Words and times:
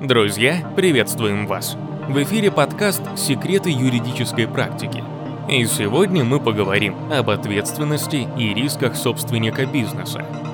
Друзья, 0.00 0.64
приветствуем 0.76 1.48
вас! 1.48 1.76
В 2.08 2.22
эфире 2.22 2.52
подкаст 2.52 3.02
«Секреты 3.16 3.70
юридической 3.70 4.46
практики». 4.46 5.02
И 5.48 5.64
сегодня 5.64 6.24
мы 6.24 6.38
поговорим 6.38 6.94
об 7.12 7.30
ответственности 7.30 8.28
и 8.38 8.54
рисках 8.54 8.94
собственника 8.94 9.66
бизнеса– 9.66 10.24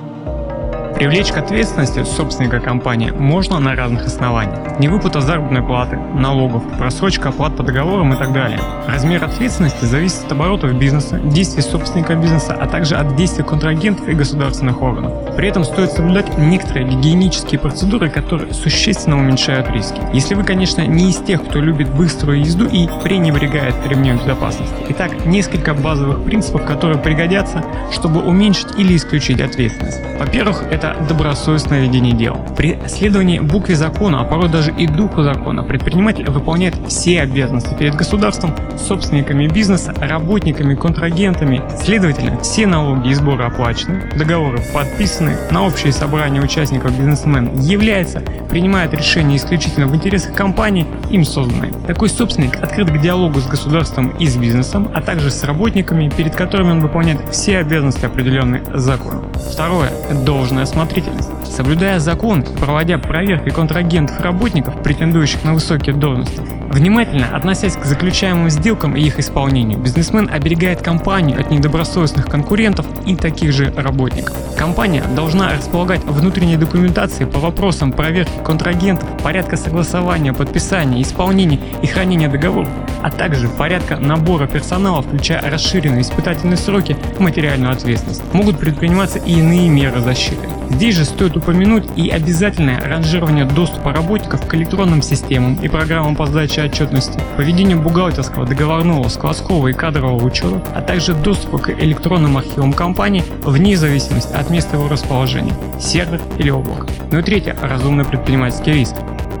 Привлечь 0.95 1.33
к 1.33 1.37
ответственности 1.37 2.05
собственника 2.05 2.61
компании 2.61 3.11
можно 3.11 3.59
на 3.59 3.75
разных 3.75 4.05
основаниях. 4.05 4.79
Невыплата 4.79 5.19
заработной 5.19 5.61
платы, 5.61 5.97
налогов, 5.97 6.63
просрочка 6.77 7.29
оплат 7.29 7.57
по 7.57 7.63
договорам 7.63 8.13
и 8.13 8.17
так 8.17 8.31
далее. 8.31 8.59
Размер 8.87 9.21
ответственности 9.25 9.83
зависит 9.83 10.23
от 10.25 10.31
оборотов 10.31 10.73
бизнеса, 10.79 11.19
действий 11.19 11.63
собственника 11.63 12.15
бизнеса, 12.15 12.57
а 12.57 12.65
также 12.65 12.95
от 12.95 13.17
действий 13.17 13.43
контрагентов 13.43 14.07
и 14.07 14.13
государственных 14.13 14.81
органов. 14.81 15.35
При 15.35 15.49
этом 15.49 15.65
стоит 15.65 15.91
соблюдать 15.91 16.37
некоторые 16.37 16.87
гигиенические 16.87 17.59
процедуры, 17.59 18.09
которые 18.09 18.53
существенно 18.53 19.19
уменьшают 19.19 19.69
риски. 19.71 19.99
Если 20.13 20.33
вы, 20.33 20.45
конечно, 20.45 20.81
не 20.81 21.09
из 21.09 21.17
тех, 21.17 21.43
кто 21.43 21.59
любит 21.59 21.93
быструю 21.93 22.39
езду 22.39 22.67
и 22.67 22.87
пренебрегает 23.03 23.75
ремнем 23.85 24.17
безопасности. 24.17 24.75
Итак, 24.89 25.25
несколько 25.25 25.73
базовых 25.73 26.23
принципов, 26.23 26.65
которые 26.65 26.99
пригодятся, 26.99 27.65
чтобы 27.91 28.21
уменьшить 28.21 28.77
или 28.77 28.95
исключить 28.95 29.41
ответственность. 29.41 29.99
Во-первых, 30.17 30.63
это 30.71 30.84
это 30.85 31.05
добросовестное 31.07 31.81
ведение 31.81 32.13
дел. 32.13 32.37
При 32.55 32.77
следовании 32.87 33.39
букве 33.39 33.75
закона, 33.75 34.21
а 34.21 34.23
порой 34.23 34.49
даже 34.49 34.71
и 34.71 34.87
духу 34.87 35.23
закона, 35.23 35.63
предприниматель 35.63 36.29
выполняет 36.29 36.75
все 36.87 37.21
обязанности 37.21 37.73
перед 37.77 37.95
государством, 37.95 38.53
собственниками 38.77 39.47
бизнеса, 39.47 39.93
работниками, 39.99 40.75
контрагентами. 40.75 41.61
Следовательно, 41.81 42.39
все 42.39 42.67
налоги 42.67 43.09
и 43.09 43.13
сборы 43.13 43.45
оплачены, 43.45 44.09
договоры 44.15 44.59
подписаны, 44.73 45.35
на 45.51 45.65
общее 45.65 45.91
собрание 45.91 46.41
участников 46.41 46.97
бизнесмен 46.97 47.57
является, 47.59 48.21
принимает 48.49 48.93
решения 48.93 49.37
исключительно 49.37 49.87
в 49.87 49.95
интересах 49.95 50.33
компании, 50.33 50.85
им 51.09 51.23
созданной. 51.23 51.71
Такой 51.87 52.09
собственник 52.09 52.61
открыт 52.61 52.89
к 52.89 52.97
диалогу 52.99 53.39
с 53.39 53.47
государством 53.47 54.09
и 54.19 54.27
с 54.27 54.35
бизнесом, 54.37 54.89
а 54.93 55.01
также 55.01 55.31
с 55.31 55.43
работниками, 55.43 56.11
перед 56.15 56.35
которыми 56.35 56.71
он 56.71 56.79
выполняет 56.79 57.19
все 57.31 57.59
обязанности, 57.59 58.05
определенные 58.05 58.63
законом. 58.73 59.25
Второе. 59.51 59.91
Должное 60.25 60.65
осмотрительность. 60.75 61.29
Соблюдая 61.45 61.99
закон, 61.99 62.43
проводя 62.43 62.97
проверки 62.97 63.49
контрагентов 63.49 64.19
и 64.19 64.23
работников, 64.23 64.81
претендующих 64.83 65.43
на 65.45 65.53
высокие 65.53 65.95
должности, 65.95 66.41
внимательно 66.69 67.27
относясь 67.33 67.75
к 67.77 67.85
заключаемым 67.85 68.49
сделкам 68.49 68.95
и 68.95 69.01
их 69.01 69.17
исполнению, 69.19 69.79
бизнесмен 69.79 70.29
оберегает 70.29 70.81
компанию 70.81 71.39
от 71.39 71.49
недобросовестных 71.51 72.25
конкурентов 72.25 72.85
и 73.05 73.15
таких 73.15 73.53
же 73.53 73.73
работников. 73.73 74.35
Компания 74.57 75.03
должна 75.15 75.53
располагать 75.53 76.03
внутренней 76.03 76.57
документацией 76.57 77.29
по 77.29 77.39
вопросам 77.39 77.93
проверки 77.93 78.37
контрагентов, 78.43 79.07
порядка 79.23 79.55
согласования, 79.55 80.33
подписания, 80.33 81.01
исполнения 81.01 81.59
и 81.81 81.87
хранения 81.87 82.27
договоров, 82.27 82.69
а 83.01 83.11
также 83.11 83.47
порядка 83.47 83.95
набора 83.97 84.47
персонала, 84.47 85.01
включая 85.01 85.41
расширенные 85.49 86.01
испытательные 86.01 86.57
сроки, 86.57 86.97
материальную 87.19 87.71
ответственность. 87.71 88.23
Могут 88.33 88.59
предприниматься 88.59 89.19
и 89.19 89.39
иные 89.39 89.69
меры 89.69 90.01
защиты. 90.01 90.49
Здесь 90.69 90.95
же 90.95 91.05
стоит 91.05 91.37
упомянуть 91.37 91.85
и 91.95 92.09
обязательное 92.09 92.81
ранжирование 92.81 93.45
доступа 93.45 93.93
работников 93.93 94.45
к 94.45 94.55
электронным 94.55 95.01
системам 95.01 95.55
и 95.61 95.67
программам 95.67 96.15
по 96.15 96.25
сдаче 96.25 96.63
отчетности, 96.63 97.19
поведению 97.37 97.81
бухгалтерского, 97.81 98.45
договорного, 98.45 99.07
складского 99.09 99.67
и 99.67 99.73
кадрового 99.73 100.23
учета, 100.23 100.61
а 100.75 100.81
также 100.81 101.13
доступа 101.13 101.59
к 101.59 101.69
электронным 101.69 102.37
архивам 102.37 102.73
компании 102.73 103.23
вне 103.43 103.77
зависимости 103.77 104.33
от 104.33 104.49
места 104.49 104.77
его 104.77 104.87
расположения– 104.87 105.53
сервер 105.79 106.21
или 106.37 106.49
облако. 106.49 106.87
Ну 107.11 107.19
и 107.19 107.23
третье– 107.23 107.55
разумный 107.61 108.05
предпринимательский 108.05 108.73
риск. 108.73 108.95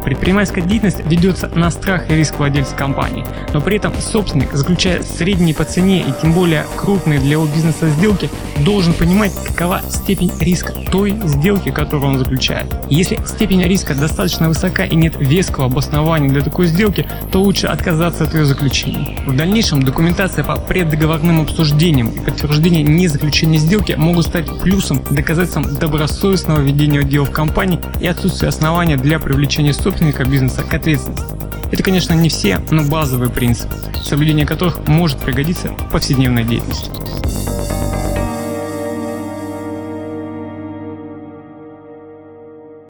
Предпринимательская 0.05 0.63
деятельность 0.63 1.03
ведется 1.03 1.47
на 1.55 1.71
страх 1.71 2.11
и 2.11 2.15
риск 2.15 2.35
владельца 2.37 2.75
компании, 2.75 3.25
но 3.53 3.59
при 3.59 3.77
этом 3.77 3.91
собственник, 3.99 4.53
заключая 4.53 5.01
средние 5.01 5.55
по 5.55 5.63
цене 5.63 6.01
и 6.01 6.13
тем 6.21 6.31
более 6.31 6.63
крупные 6.75 7.19
для 7.19 7.31
его 7.31 7.47
бизнеса 7.47 7.89
сделки, 7.89 8.29
должен 8.63 8.93
понимать, 8.93 9.33
какова 9.45 9.81
степень 9.89 10.31
риска 10.39 10.73
той 10.91 11.15
сделки, 11.25 11.71
которую 11.71 12.11
он 12.11 12.19
заключает. 12.19 12.73
Если 12.89 13.19
степень 13.25 13.63
риска 13.63 13.95
достаточно 13.95 14.47
высока 14.47 14.85
и 14.85 14.95
нет 14.95 15.15
веского 15.17 15.65
обоснования 15.65 16.29
для 16.29 16.41
такой 16.41 16.67
сделки, 16.67 17.07
то 17.31 17.41
лучше 17.41 17.67
отказаться 17.67 18.23
от 18.23 18.33
ее 18.33 18.45
заключения. 18.45 19.17
В 19.25 19.35
дальнейшем 19.35 19.83
документация 19.83 20.43
по 20.43 20.55
преддоговорным 20.55 21.41
обсуждениям 21.41 22.09
и 22.09 22.19
подтверждение 22.19 22.83
незаключения 22.83 23.59
сделки 23.59 23.93
могут 23.97 24.27
стать 24.27 24.45
плюсом 24.61 25.03
доказательством 25.09 25.75
добросовестного 25.75 26.61
ведения 26.61 27.03
дел 27.03 27.25
в 27.25 27.31
компании 27.31 27.79
и 27.99 28.07
отсутствия 28.07 28.49
основания 28.49 28.97
для 28.97 29.19
привлечения 29.19 29.73
собственника 29.73 30.23
бизнеса 30.23 30.63
к 30.63 30.73
ответственности. 30.73 31.35
Это, 31.71 31.83
конечно, 31.83 32.13
не 32.13 32.29
все, 32.29 32.59
но 32.69 32.83
базовые 32.83 33.29
принципы, 33.29 33.75
соблюдение 34.03 34.45
которых 34.45 34.87
может 34.87 35.17
пригодиться 35.17 35.69
в 35.69 35.89
повседневной 35.89 36.43
деятельности. 36.43 36.89